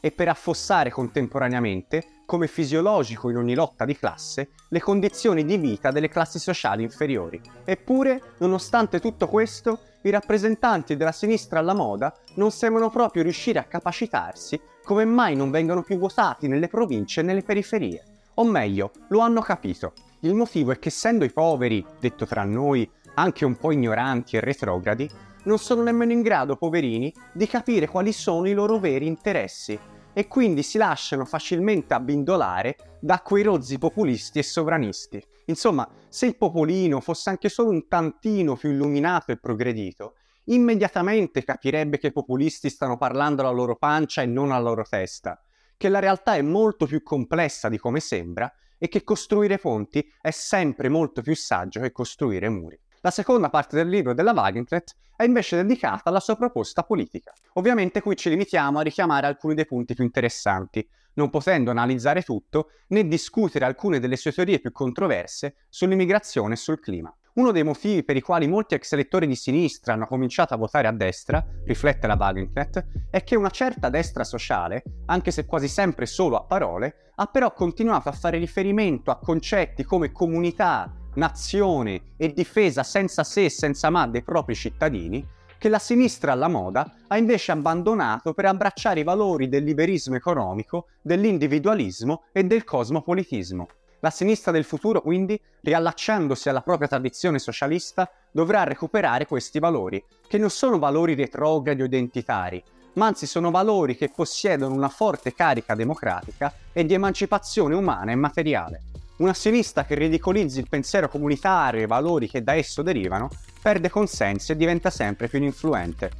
e 0.01 0.11
per 0.11 0.29
affossare 0.29 0.91
contemporaneamente, 0.91 2.23
come 2.27 2.49
fisiologico 2.49 3.31
in 3.31 3.37
ogni 3.37 3.55
lotta 3.55 3.85
di 3.85 3.97
classe, 3.97 4.51
le 4.69 4.81
condizioni 4.81 5.45
di 5.45 5.57
vita 5.59 5.93
delle 5.93 6.09
classi 6.09 6.41
sociali 6.41 6.83
inferiori. 6.83 7.41
Eppure, 7.65 8.35
nonostante 8.39 8.99
tutto 8.99 9.29
questo, 9.29 9.79
i 10.03 10.11
rappresentanti 10.11 10.97
della 10.97 11.13
sinistra 11.13 11.61
alla 11.61 11.75
moda 11.75 12.13
non 12.35 12.51
sembrano 12.51 12.91
proprio 12.91 13.23
riuscire 13.23 13.61
a 13.61 13.65
capacitarsi 13.65 14.61
come 14.83 15.05
mai 15.05 15.37
non 15.37 15.53
vengono 15.53 15.83
più 15.83 15.99
votati 15.99 16.49
nelle 16.49 16.67
province 16.67 17.21
e 17.21 17.23
nelle 17.23 17.43
periferie. 17.43 18.12
O 18.35 18.45
meglio, 18.45 18.93
lo 19.09 19.21
hanno 19.21 19.41
capito 19.41 19.93
il 20.25 20.35
motivo 20.35 20.71
è 20.71 20.79
che 20.79 20.89
essendo 20.89 21.25
i 21.25 21.33
poveri, 21.33 21.85
detto 21.99 22.27
tra 22.27 22.45
noi, 22.45 22.89
anche 23.15 23.45
un 23.45 23.57
po' 23.57 23.73
ignoranti 23.73 24.37
e 24.37 24.41
retrogradi, 24.41 25.11
non 25.45 25.59
sono 25.59 25.83
nemmeno 25.83 26.13
in 26.13 26.23
grado, 26.23 26.55
poverini, 26.55 27.13
di 27.33 27.49
capire 27.49 27.89
quali 27.89 28.13
sono 28.13 28.47
i 28.47 28.53
loro 28.53 28.79
veri 28.79 29.09
interessi 29.09 29.77
e 30.13 30.29
quindi 30.29 30.63
si 30.63 30.79
lasciano 30.79 31.25
facilmente 31.25 31.95
abbindolare 31.95 32.99
da 33.01 33.21
quei 33.21 33.43
rozzi 33.43 33.79
populisti 33.79 34.39
e 34.39 34.45
sovranisti. 34.45 35.21
Insomma, 35.47 35.89
se 36.09 36.27
il 36.27 36.37
popolino 36.37 37.01
fosse 37.01 37.31
anche 37.31 37.49
solo 37.49 37.71
un 37.71 37.89
tantino 37.89 38.55
più 38.55 38.71
illuminato 38.71 39.33
e 39.33 39.41
progredito, 39.41 40.15
immediatamente 40.45 41.43
capirebbe 41.43 41.99
che 41.99 42.09
i 42.09 42.13
populisti 42.13 42.71
stanno 42.71 42.97
parlando 42.97 43.43
alla 43.43 43.51
loro 43.51 43.75
pancia 43.75 44.23
e 44.23 44.27
non 44.27 44.53
alla 44.53 44.69
loro 44.69 44.85
testa, 44.89 45.37
che 45.83 45.89
la 45.89 45.99
realtà 45.99 46.37
è 46.37 46.43
molto 46.43 46.87
più 46.87 47.03
complessa 47.03 47.69
di 47.69 47.77
come 47.77 47.99
sembra 47.99 48.49
e 48.79 48.87
che 48.87 49.03
costruire 49.03 49.59
ponti 49.59 50.09
è 50.21 50.31
sempre 50.31 50.89
molto 50.89 51.23
più 51.23 51.35
saggio 51.35 51.81
che 51.81 51.91
costruire 51.91 52.49
muri. 52.49 52.79
La 53.01 53.11
seconda 53.11 53.51
parte 53.51 53.75
del 53.75 53.89
libro 53.89 54.15
della 54.15 54.31
Wagenknecht 54.31 54.95
è 55.17 55.25
invece 55.25 55.57
dedicata 55.57 56.09
alla 56.09 56.21
sua 56.21 56.37
proposta 56.37 56.85
politica. 56.85 57.33
Ovviamente 57.55 58.01
qui 58.01 58.15
ci 58.15 58.29
limitiamo 58.29 58.79
a 58.79 58.83
richiamare 58.83 59.27
alcuni 59.27 59.55
dei 59.55 59.67
punti 59.67 59.95
più 59.95 60.05
interessanti, 60.05 60.89
non 61.15 61.31
potendo 61.31 61.73
analizzare 61.73 62.23
tutto 62.23 62.69
né 62.91 63.09
discutere 63.09 63.65
alcune 63.65 63.99
delle 63.99 64.15
sue 64.15 64.31
teorie 64.31 64.61
più 64.61 64.71
controverse 64.71 65.65
sull'immigrazione 65.69 66.55
e 66.55 66.59
sul 66.59 66.79
clima. 66.79 67.13
Uno 67.35 67.51
dei 67.51 67.65
motivi 67.65 68.05
per 68.05 68.17
i 68.17 68.21
quali 68.21 68.47
molti 68.47 68.75
ex 68.75 68.93
elettori 68.93 69.27
di 69.27 69.37
sinistra 69.37 69.95
hanno 69.95 70.07
cominciato 70.07 70.53
a 70.53 70.59
votare 70.59 70.87
a 70.87 70.93
destra, 70.93 71.43
riflette 71.65 72.07
la 72.07 72.17
Wagenknecht, 72.19 73.09
è 73.09 73.25
che 73.25 73.37
una 73.37 73.49
certa 73.49 73.89
destra 73.89 74.23
sociale, 74.23 74.83
anche 75.07 75.31
se 75.31 75.47
quasi 75.47 75.67
sempre 75.67 76.05
solo 76.05 76.37
a 76.37 76.45
parole, 76.45 77.13
ha 77.15 77.25
però 77.25 77.55
continuato 77.55 78.11
a 78.11 78.13
fare 78.13 78.37
riferimento 78.37 79.11
a 79.11 79.19
concetti 79.19 79.83
come 79.83 80.13
comunità, 80.13 80.95
nazione 81.15 82.13
e 82.19 82.35
difesa 82.35 82.83
senza 82.83 83.25
se 83.25 83.45
e 83.47 83.51
senza 83.51 83.89
ma 83.89 84.07
dei 84.07 84.23
propri 84.23 84.55
cittadini, 84.55 85.27
che 85.57 85.71
la 85.71 85.79
sinistra 85.79 86.33
alla 86.33 86.49
moda 86.49 86.97
ha 87.07 87.17
invece 87.17 87.53
abbandonato 87.53 88.35
per 88.35 88.45
abbracciare 88.45 89.01
i 89.01 89.05
valori 89.05 89.49
del 89.49 89.65
liberismo 89.65 90.17
economico, 90.17 90.89
dell'individualismo 91.01 92.25
e 92.31 92.45
del 92.45 92.65
cosmopolitismo. 92.65 93.69
La 94.05 94.11
sinistra 94.11 94.51
del 94.51 94.65
futuro, 94.65 95.01
quindi, 95.01 95.41
riallacciandosi 95.61 96.49
alla 96.49 96.61
propria 96.61 96.89
tradizione 96.89 97.39
socialista, 97.39 98.11
dovrà 98.33 98.65
recuperare 98.65 99.27
questi 99.27 99.61
valori, 99.61 100.05
che 100.27 100.39
non 100.39 100.51
sono 100.51 100.81
valori 100.81 101.15
retrogradi 101.15 101.83
o 101.83 101.85
identitari, 101.85 102.61
ma 102.95 103.07
anzi 103.07 103.27
sono 103.27 103.53
valori 103.53 103.97
che 103.97 104.11
possiedono 104.13 104.75
una 104.75 104.89
forte 104.89 105.33
carica 105.33 105.77
democratica 105.77 106.53
e 106.73 106.85
di 106.85 106.95
emancipazione 106.95 107.77
umana 107.77 108.11
e 108.11 108.17
materiale. 108.17 108.83
Una 109.19 109.35
sinistra 109.35 109.85
che 109.85 109.95
ridicolizzi 109.95 110.59
il 110.59 110.69
pensiero 110.69 111.09
comunitario 111.09 111.79
e 111.79 111.85
i 111.85 111.87
valori 111.87 112.29
che 112.29 112.43
da 112.43 112.55
esso 112.55 112.83
derivano 112.83 113.29
perde 113.63 113.89
consensi 113.89 114.51
e 114.51 114.57
diventa 114.57 114.91
sempre 114.91 115.29
più 115.29 115.41
influente. 115.41 116.11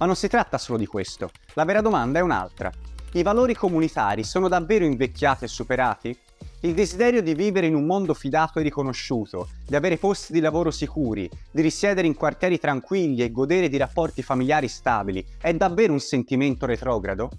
Ma 0.00 0.06
non 0.06 0.16
si 0.16 0.26
tratta 0.26 0.58
solo 0.58 0.78
di 0.78 0.86
questo, 0.86 1.30
la 1.52 1.64
vera 1.64 1.80
domanda 1.80 2.18
è 2.18 2.22
un'altra. 2.22 2.72
I 3.12 3.22
valori 3.22 3.54
comunitari 3.54 4.24
sono 4.24 4.48
davvero 4.48 4.84
invecchiati 4.84 5.44
e 5.44 5.48
superati? 5.48 6.18
Il 6.62 6.74
desiderio 6.74 7.22
di 7.22 7.32
vivere 7.32 7.68
in 7.68 7.74
un 7.74 7.86
mondo 7.86 8.12
fidato 8.12 8.58
e 8.58 8.62
riconosciuto, 8.62 9.48
di 9.66 9.74
avere 9.76 9.96
posti 9.96 10.34
di 10.34 10.40
lavoro 10.40 10.70
sicuri, 10.70 11.26
di 11.50 11.62
risiedere 11.62 12.06
in 12.06 12.14
quartieri 12.14 12.58
tranquilli 12.58 13.22
e 13.22 13.30
godere 13.30 13.70
di 13.70 13.78
rapporti 13.78 14.22
familiari 14.22 14.68
stabili, 14.68 15.24
è 15.40 15.54
davvero 15.54 15.94
un 15.94 16.00
sentimento 16.00 16.66
retrogrado? 16.66 17.30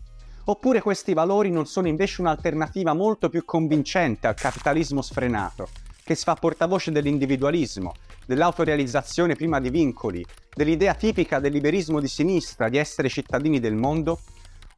Oppure 0.46 0.82
questi 0.82 1.14
valori 1.14 1.52
non 1.52 1.68
sono 1.68 1.88
invece 1.88 2.22
un'alternativa 2.22 2.96
molto 2.96 3.30
più 3.30 3.46
convincente 3.46 4.26
al 4.26 4.34
capitalismo 4.34 5.04
sfrenato, 5.04 5.70
che 6.04 6.16
si 6.16 6.24
fa 6.24 6.34
portavoce 6.34 6.92
dell'individualismo, 6.92 7.94
dell'autorealizzazione 8.26 9.36
prima 9.36 9.60
di 9.60 9.70
vincoli, 9.70 10.26
dell'idea 10.52 10.96
tipica 10.96 11.38
del 11.38 11.52
liberismo 11.52 12.00
di 12.00 12.08
sinistra 12.08 12.70
di 12.70 12.78
essere 12.78 13.08
cittadini 13.08 13.60
del 13.60 13.76
mondo? 13.76 14.22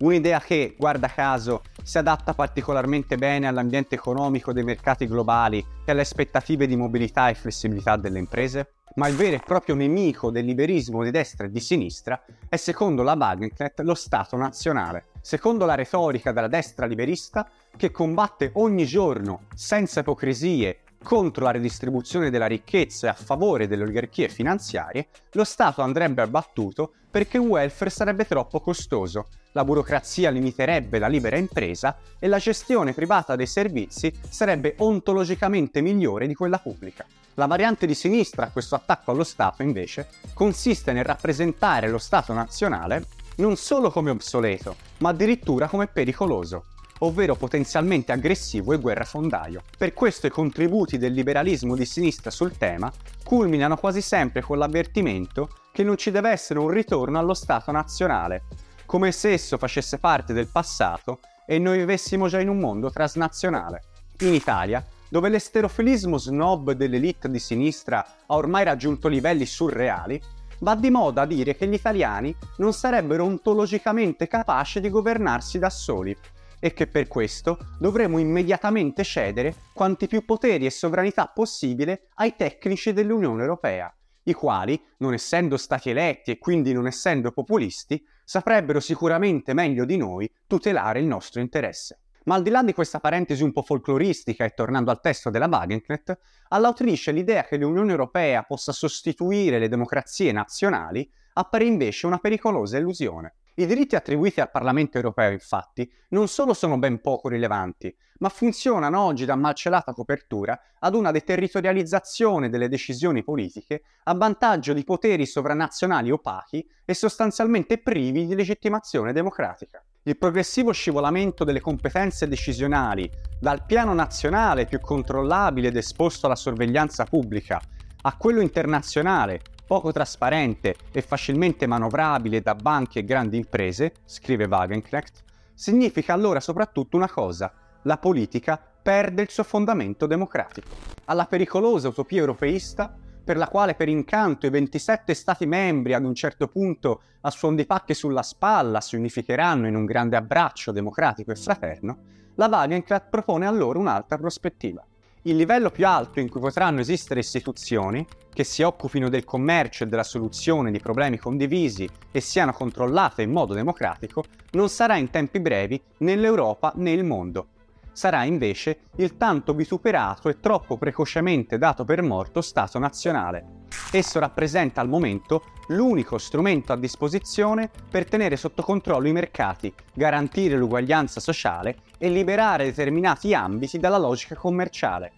Un'idea 0.03 0.41
che, 0.41 0.75
guarda 0.77 1.07
caso, 1.07 1.61
si 1.81 1.97
adatta 1.97 2.33
particolarmente 2.33 3.15
bene 3.15 3.47
all'ambiente 3.47 3.95
economico 3.95 4.51
dei 4.51 4.65
mercati 4.65 5.07
globali 5.07 5.65
e 5.85 5.91
alle 5.91 6.01
aspettative 6.01 6.67
di 6.67 6.75
mobilità 6.75 7.29
e 7.29 7.35
flessibilità 7.35 7.95
delle 7.95 8.19
imprese? 8.19 8.73
Ma 8.95 9.07
il 9.07 9.15
vero 9.15 9.37
e 9.37 9.39
proprio 9.39 9.75
nemico 9.75 10.29
del 10.29 10.43
liberismo 10.43 11.03
di 11.03 11.09
destra 11.09 11.47
e 11.47 11.51
di 11.51 11.61
sinistra 11.61 12.21
è, 12.49 12.57
secondo 12.57 13.01
la 13.01 13.15
Wagenknecht, 13.17 13.79
lo 13.79 13.95
Stato 13.95 14.35
nazionale. 14.35 15.05
Secondo 15.21 15.63
la 15.63 15.75
retorica 15.75 16.33
della 16.33 16.49
destra 16.49 16.85
liberista, 16.85 17.49
che 17.77 17.89
combatte 17.89 18.51
ogni 18.55 18.85
giorno, 18.85 19.43
senza 19.55 20.01
ipocrisie, 20.01 20.81
contro 21.03 21.43
la 21.43 21.51
redistribuzione 21.51 22.31
della 22.31 22.47
ricchezza 22.47 23.05
e 23.05 23.09
a 23.11 23.13
favore 23.13 23.67
delle 23.67 23.83
oligarchie 23.83 24.29
finanziarie, 24.29 25.09
lo 25.33 25.43
Stato 25.43 25.81
andrebbe 25.81 26.23
abbattuto 26.23 26.93
perché 27.11 27.37
il 27.37 27.43
welfare 27.43 27.91
sarebbe 27.91 28.25
troppo 28.25 28.59
costoso, 28.59 29.27
la 29.51 29.63
burocrazia 29.63 30.31
limiterebbe 30.31 30.97
la 30.97 31.07
libera 31.07 31.37
impresa 31.37 31.95
e 32.17 32.27
la 32.27 32.39
gestione 32.39 32.93
privata 32.93 33.35
dei 33.35 33.45
servizi 33.45 34.11
sarebbe 34.27 34.73
ontologicamente 34.79 35.81
migliore 35.81 36.25
di 36.25 36.33
quella 36.33 36.57
pubblica. 36.57 37.05
La 37.35 37.45
variante 37.45 37.85
di 37.85 37.93
sinistra 37.93 38.47
a 38.47 38.51
questo 38.51 38.73
attacco 38.73 39.11
allo 39.11 39.23
Stato, 39.23 39.61
invece, 39.61 40.07
consiste 40.33 40.91
nel 40.91 41.03
rappresentare 41.03 41.87
lo 41.87 41.99
Stato 41.99 42.33
nazionale 42.33 43.05
non 43.35 43.55
solo 43.55 43.91
come 43.91 44.09
obsoleto, 44.09 44.75
ma 44.99 45.09
addirittura 45.09 45.67
come 45.67 45.87
pericoloso 45.87 46.65
ovvero 46.99 47.35
potenzialmente 47.35 48.11
aggressivo 48.11 48.73
e 48.73 48.77
guerrafondaio. 48.77 49.63
Per 49.77 49.93
questo 49.93 50.27
i 50.27 50.29
contributi 50.29 50.97
del 50.97 51.13
liberalismo 51.13 51.75
di 51.75 51.85
sinistra 51.85 52.31
sul 52.31 52.57
tema 52.57 52.91
culminano 53.23 53.77
quasi 53.77 54.01
sempre 54.01 54.41
con 54.41 54.57
l'avvertimento 54.57 55.49
che 55.71 55.83
non 55.83 55.97
ci 55.97 56.11
deve 56.11 56.29
essere 56.29 56.59
un 56.59 56.69
ritorno 56.69 57.19
allo 57.19 57.33
Stato 57.33 57.71
nazionale, 57.71 58.43
come 58.85 59.11
se 59.11 59.31
esso 59.31 59.57
facesse 59.57 59.97
parte 59.97 60.33
del 60.33 60.47
passato 60.47 61.19
e 61.45 61.59
noi 61.59 61.79
vivessimo 61.79 62.27
già 62.27 62.39
in 62.39 62.49
un 62.49 62.59
mondo 62.59 62.91
transnazionale. 62.91 63.81
In 64.19 64.33
Italia, 64.33 64.85
dove 65.09 65.29
l'esterofilismo 65.29 66.17
snob 66.17 66.71
dell'elite 66.71 67.29
di 67.29 67.39
sinistra 67.39 68.05
ha 68.25 68.35
ormai 68.35 68.63
raggiunto 68.63 69.07
livelli 69.07 69.45
surreali, 69.45 70.21
va 70.59 70.75
di 70.75 70.89
moda 70.89 71.25
dire 71.25 71.55
che 71.55 71.67
gli 71.67 71.73
italiani 71.73 72.35
non 72.57 72.73
sarebbero 72.73 73.25
ontologicamente 73.25 74.27
capaci 74.27 74.79
di 74.79 74.89
governarsi 74.89 75.59
da 75.59 75.69
soli 75.69 76.15
e 76.63 76.71
che 76.71 76.87
per 76.87 77.09
questo 77.09 77.57
dovremo 77.77 78.19
immediatamente 78.19 79.03
cedere 79.03 79.53
quanti 79.73 80.07
più 80.07 80.23
poteri 80.23 80.65
e 80.65 80.69
sovranità 80.69 81.27
possibile 81.27 82.07
ai 82.13 82.37
tecnici 82.37 82.93
dell'Unione 82.93 83.41
Europea, 83.41 83.93
i 84.23 84.31
quali, 84.31 84.81
non 84.99 85.11
essendo 85.11 85.57
stati 85.57 85.89
eletti 85.89 86.31
e 86.31 86.37
quindi 86.37 86.71
non 86.71 86.87
essendo 86.87 87.33
populisti, 87.33 88.01
saprebbero 88.23 88.79
sicuramente 88.79 89.53
meglio 89.53 89.83
di 89.83 89.97
noi 89.97 90.31
tutelare 90.47 91.01
il 91.01 91.05
nostro 91.05 91.41
interesse. 91.41 91.99
Ma 92.23 92.35
al 92.35 92.43
di 92.43 92.49
là 92.49 92.63
di 92.63 92.71
questa 92.71 93.01
parentesi 93.01 93.43
un 93.43 93.51
po' 93.51 93.63
folcloristica 93.63 94.45
e 94.45 94.51
tornando 94.51 94.89
al 94.89 95.01
testo 95.01 95.29
della 95.29 95.49
Wagenknecht, 95.51 96.17
all'autrice 96.47 97.11
l'idea 97.11 97.43
che 97.43 97.57
l'Unione 97.57 97.91
Europea 97.91 98.43
possa 98.43 98.71
sostituire 98.71 99.59
le 99.59 99.67
democrazie 99.67 100.31
nazionali 100.31 101.11
appare 101.33 101.65
invece 101.65 102.05
una 102.05 102.19
pericolosa 102.19 102.77
illusione. 102.77 103.33
I 103.55 103.67
diritti 103.67 103.95
attribuiti 103.95 104.41
al 104.41 104.49
Parlamento 104.49 104.97
europeo, 104.97 105.29
infatti, 105.29 105.87
non 106.09 106.27
solo 106.27 106.55
sono 106.55 106.79
ben 106.79 107.01
poco 107.01 107.29
rilevanti, 107.29 107.95
ma 108.17 108.29
funzionano 108.29 108.99
oggi 108.99 109.25
da 109.25 109.35
malcelata 109.35 109.93
copertura 109.93 110.59
ad 110.79 110.95
una 110.95 111.11
deterritorializzazione 111.11 112.49
delle 112.49 112.67
decisioni 112.67 113.23
politiche 113.23 113.83
a 114.05 114.15
vantaggio 114.15 114.73
di 114.73 114.83
poteri 114.83 115.27
sovranazionali 115.27 116.09
opachi 116.09 116.67
e 116.83 116.95
sostanzialmente 116.95 117.77
privi 117.77 118.25
di 118.25 118.33
legittimazione 118.33 119.13
democratica. 119.13 119.85
Il 120.01 120.17
progressivo 120.17 120.71
scivolamento 120.71 121.43
delle 121.43 121.61
competenze 121.61 122.27
decisionali 122.27 123.07
dal 123.39 123.65
piano 123.67 123.93
nazionale 123.93 124.65
più 124.65 124.79
controllabile 124.79 125.67
ed 125.67 125.77
esposto 125.77 126.25
alla 126.25 126.35
sorveglianza 126.35 127.05
pubblica 127.05 127.61
a 128.01 128.17
quello 128.17 128.41
internazionale 128.41 129.41
poco 129.73 129.91
trasparente 129.91 130.75
e 130.91 131.01
facilmente 131.01 131.65
manovrabile 131.65 132.41
da 132.41 132.53
banche 132.53 132.99
e 132.99 133.03
grandi 133.03 133.37
imprese, 133.37 133.93
scrive 134.05 134.45
Wagenknecht, 134.45 135.23
significa 135.55 136.13
allora 136.13 136.39
soprattutto 136.39 136.95
una 136.95 137.09
cosa, 137.09 137.51
la 137.81 137.97
politica 137.97 138.61
perde 138.83 139.23
il 139.23 139.31
suo 139.31 139.43
fondamento 139.43 140.05
democratico. 140.05 140.67
Alla 141.05 141.25
pericolosa 141.25 141.87
utopia 141.87 142.19
europeista, 142.19 142.95
per 143.23 143.35
la 143.35 143.47
quale 143.47 143.73
per 143.73 143.89
incanto 143.89 144.45
i 144.45 144.51
27 144.51 145.11
Stati 145.15 145.47
membri 145.47 145.95
ad 145.95 146.05
un 146.05 146.13
certo 146.13 146.47
punto 146.47 147.01
a 147.21 147.31
suon 147.31 147.55
di 147.55 147.65
pacche 147.65 147.95
sulla 147.95 148.21
spalla 148.21 148.79
si 148.79 148.95
unificheranno 148.95 149.65
in 149.65 149.75
un 149.75 149.85
grande 149.85 150.17
abbraccio 150.17 150.71
democratico 150.71 151.31
e 151.31 151.35
fraterno, 151.35 151.97
la 152.35 152.45
Wagenknecht 152.47 153.07
propone 153.09 153.47
allora 153.47 153.79
un'altra 153.79 154.19
prospettiva 154.19 154.85
il 155.23 155.35
livello 155.37 155.69
più 155.69 155.87
alto 155.87 156.19
in 156.19 156.29
cui 156.29 156.41
potranno 156.41 156.81
esistere 156.81 157.21
istituzioni 157.21 158.05
che 158.33 158.43
si 158.43 158.61
occupino 158.61 159.09
del 159.09 159.23
commercio 159.23 159.83
e 159.83 159.87
della 159.87 160.03
soluzione 160.03 160.71
di 160.71 160.79
problemi 160.79 161.17
condivisi 161.17 161.87
e 162.11 162.19
siano 162.19 162.51
controllate 162.51 163.21
in 163.21 163.31
modo 163.31 163.53
democratico 163.53 164.23
non 164.51 164.67
sarà 164.69 164.97
in 164.97 165.09
tempi 165.09 165.39
brevi 165.39 165.81
né 165.99 166.15
l'Europa 166.15 166.73
né 166.75 166.91
il 166.91 167.05
mondo. 167.05 167.47
Sarà 167.93 168.23
invece 168.23 168.89
il 168.97 169.15
tanto 169.15 169.53
vituperato 169.53 170.27
e 170.27 170.39
troppo 170.39 170.77
precocemente 170.77 171.57
dato 171.57 171.85
per 171.85 172.01
morto 172.01 172.41
Stato 172.41 172.77
nazionale. 172.79 173.61
Esso 173.91 174.19
rappresenta 174.19 174.81
al 174.81 174.89
momento 174.89 175.43
l'unico 175.67 176.17
strumento 176.17 176.73
a 176.73 176.77
disposizione 176.77 177.69
per 177.89 178.05
tenere 178.05 178.35
sotto 178.35 178.61
controllo 178.61 179.07
i 179.07 179.13
mercati, 179.13 179.73
garantire 179.93 180.57
l'uguaglianza 180.57 181.19
sociale 181.19 181.77
e 181.97 182.09
liberare 182.09 182.65
determinati 182.65 183.33
ambiti 183.33 183.79
dalla 183.79 183.97
logica 183.97 184.35
commerciale. 184.35 185.11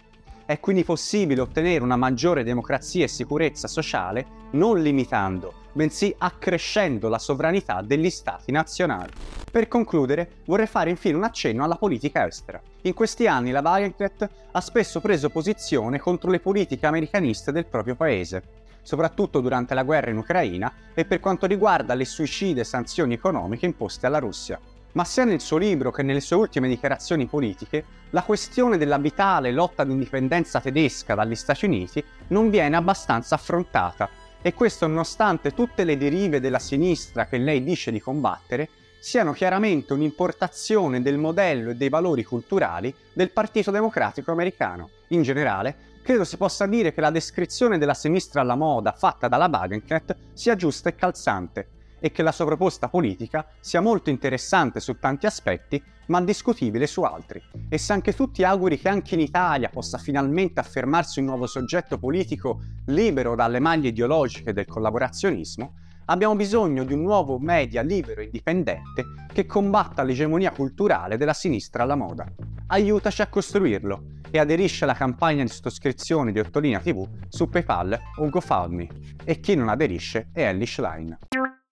È 0.48 0.60
quindi 0.60 0.84
possibile 0.84 1.42
ottenere 1.42 1.84
una 1.84 1.96
maggiore 1.96 2.44
democrazia 2.44 3.04
e 3.04 3.08
sicurezza 3.08 3.68
sociale 3.68 4.44
non 4.52 4.80
limitando, 4.80 5.54
bensì 5.72 6.14
accrescendo 6.20 7.10
la 7.10 7.18
sovranità 7.18 7.82
degli 7.82 8.12
stati 8.12 8.52
nazionali. 8.52 9.12
Per 9.50 9.68
concludere, 9.68 10.44
vorrei 10.46 10.68
fare 10.68 10.92
infine 10.92 11.18
un 11.18 11.24
accenno 11.24 11.64
alla 11.64 11.78
politica 11.78 12.28
estera. 12.28 12.62
In 12.84 12.94
questi 12.94 13.26
anni 13.26 13.50
la 13.50 13.62
Wagenknecht 13.62 14.30
ha 14.52 14.62
spesso 14.62 15.02
preso 15.02 15.32
posizione 15.32 15.98
contro 15.98 16.30
le 16.30 16.40
politiche 16.40 16.86
americaniste 16.86 17.52
del 17.52 17.66
proprio 17.66 17.96
paese, 17.96 18.44
soprattutto 18.84 19.42
durante 19.42 19.74
la 19.74 19.82
guerra 19.82 20.12
in 20.12 20.18
Ucraina 20.18 20.72
e 20.94 21.06
per 21.06 21.20
quanto 21.20 21.48
riguarda 21.48 21.96
le 21.96 22.06
suicide 22.06 22.64
sanzioni 22.64 23.16
economiche 23.16 23.66
imposte 23.66 24.06
alla 24.06 24.20
Russia 24.20 24.60
ma 24.96 25.04
sia 25.04 25.26
nel 25.26 25.42
suo 25.42 25.58
libro 25.58 25.92
che 25.92 26.04
nelle 26.04 26.22
sue 26.22 26.38
ultime 26.38 26.68
dichiarazioni 26.68 27.26
politiche, 27.26 27.84
la 28.12 28.24
questione 28.24 28.78
della 28.78 28.98
vitale 28.98 29.52
lotta 29.52 29.84
d'indipendenza 29.84 30.62
tedesca 30.62 31.16
dagli 31.16 31.36
Stati 31.36 31.66
Uniti 31.66 32.04
non 32.30 32.50
viene 32.50 32.78
abbastanza 32.78 33.36
affrontata, 33.36 34.10
e 34.42 34.54
questo 34.54 34.88
nonostante 34.88 35.54
tutte 35.54 35.84
le 35.84 35.98
derive 35.98 36.40
della 36.40 36.60
sinistra 36.60 37.26
che 37.26 37.38
lei 37.38 37.64
dice 37.64 37.92
di 37.92 38.00
combattere 38.00 38.70
siano 39.00 39.34
chiaramente 39.34 39.94
un'importazione 39.94 41.02
del 41.02 41.18
modello 41.18 41.72
e 41.72 41.76
dei 41.76 41.90
valori 41.90 42.24
culturali 42.24 42.94
del 43.14 43.32
Partito 43.32 43.72
Democratico 43.72 44.32
americano. 44.32 44.90
In 45.10 45.24
generale, 45.24 45.76
credo 46.04 46.24
si 46.24 46.38
possa 46.38 46.68
dire 46.68 46.94
che 46.94 47.02
la 47.02 47.12
descrizione 47.12 47.78
della 47.78 47.94
sinistra 47.94 48.42
alla 48.42 48.56
moda 48.56 48.94
fatta 48.94 49.28
dalla 49.28 49.50
Wagenknecht 49.52 50.16
sia 50.34 50.56
giusta 50.56 50.90
e 50.90 50.96
calzante, 50.96 51.68
e 52.00 52.12
che 52.12 52.24
la 52.24 52.32
sua 52.32 52.46
proposta 52.46 52.90
politica 52.90 53.48
sia 53.60 53.82
molto 53.82 54.10
interessante 54.10 54.80
su 54.80 54.98
tanti 55.00 55.26
aspetti, 55.26 55.82
ma 56.08 56.22
discutibile 56.22 56.88
su 56.88 57.02
altri. 57.02 57.42
E 57.70 57.78
se 57.78 57.94
anche 57.94 58.14
tu 58.14 58.32
ti 58.32 58.44
auguri 58.44 58.78
che 58.78 58.90
anche 58.90 59.16
in 59.16 59.22
Italia 59.22 59.70
possa 59.70 59.98
finalmente 59.98 60.60
affermarsi 60.60 61.20
un 61.20 61.26
nuovo 61.26 61.48
soggetto 61.48 61.98
politico 61.98 62.62
libero 62.86 63.36
dalle 63.36 63.60
maglie 63.60 63.90
ideologiche 63.90 64.54
del 64.54 64.66
collaborazionismo, 64.66 65.74
abbiamo 66.06 66.36
bisogno 66.36 66.84
di 66.84 66.94
un 66.94 67.02
nuovo 67.02 67.40
media 67.40 67.82
libero 67.82 68.22
e 68.22 68.26
indipendente 68.26 69.06
che 69.32 69.46
combatta 69.46 70.04
l'egemonia 70.04 70.52
culturale 70.52 71.18
della 71.18 71.34
sinistra 71.34 71.84
alla 71.84 71.96
moda. 71.96 72.26
Aiutaci 72.68 73.22
a 73.22 73.28
costruirlo 73.28 74.14
e 74.32 74.40
aderisci 74.40 74.84
alla 74.84 74.94
campagna 74.94 75.44
di 75.44 75.50
sottoscrizione 75.50 76.32
di 76.32 76.40
Ottolina 76.40 76.80
TV 76.80 77.08
su 77.30 77.48
PayPal 77.48 78.00
o 78.18 78.30
GoFundMe. 78.30 78.88
E 79.24 79.40
chi 79.40 79.56
non 79.56 79.70
aderisce 79.70 80.30
è 80.34 80.48
Ellie 80.48 80.68
Line. 80.78 81.18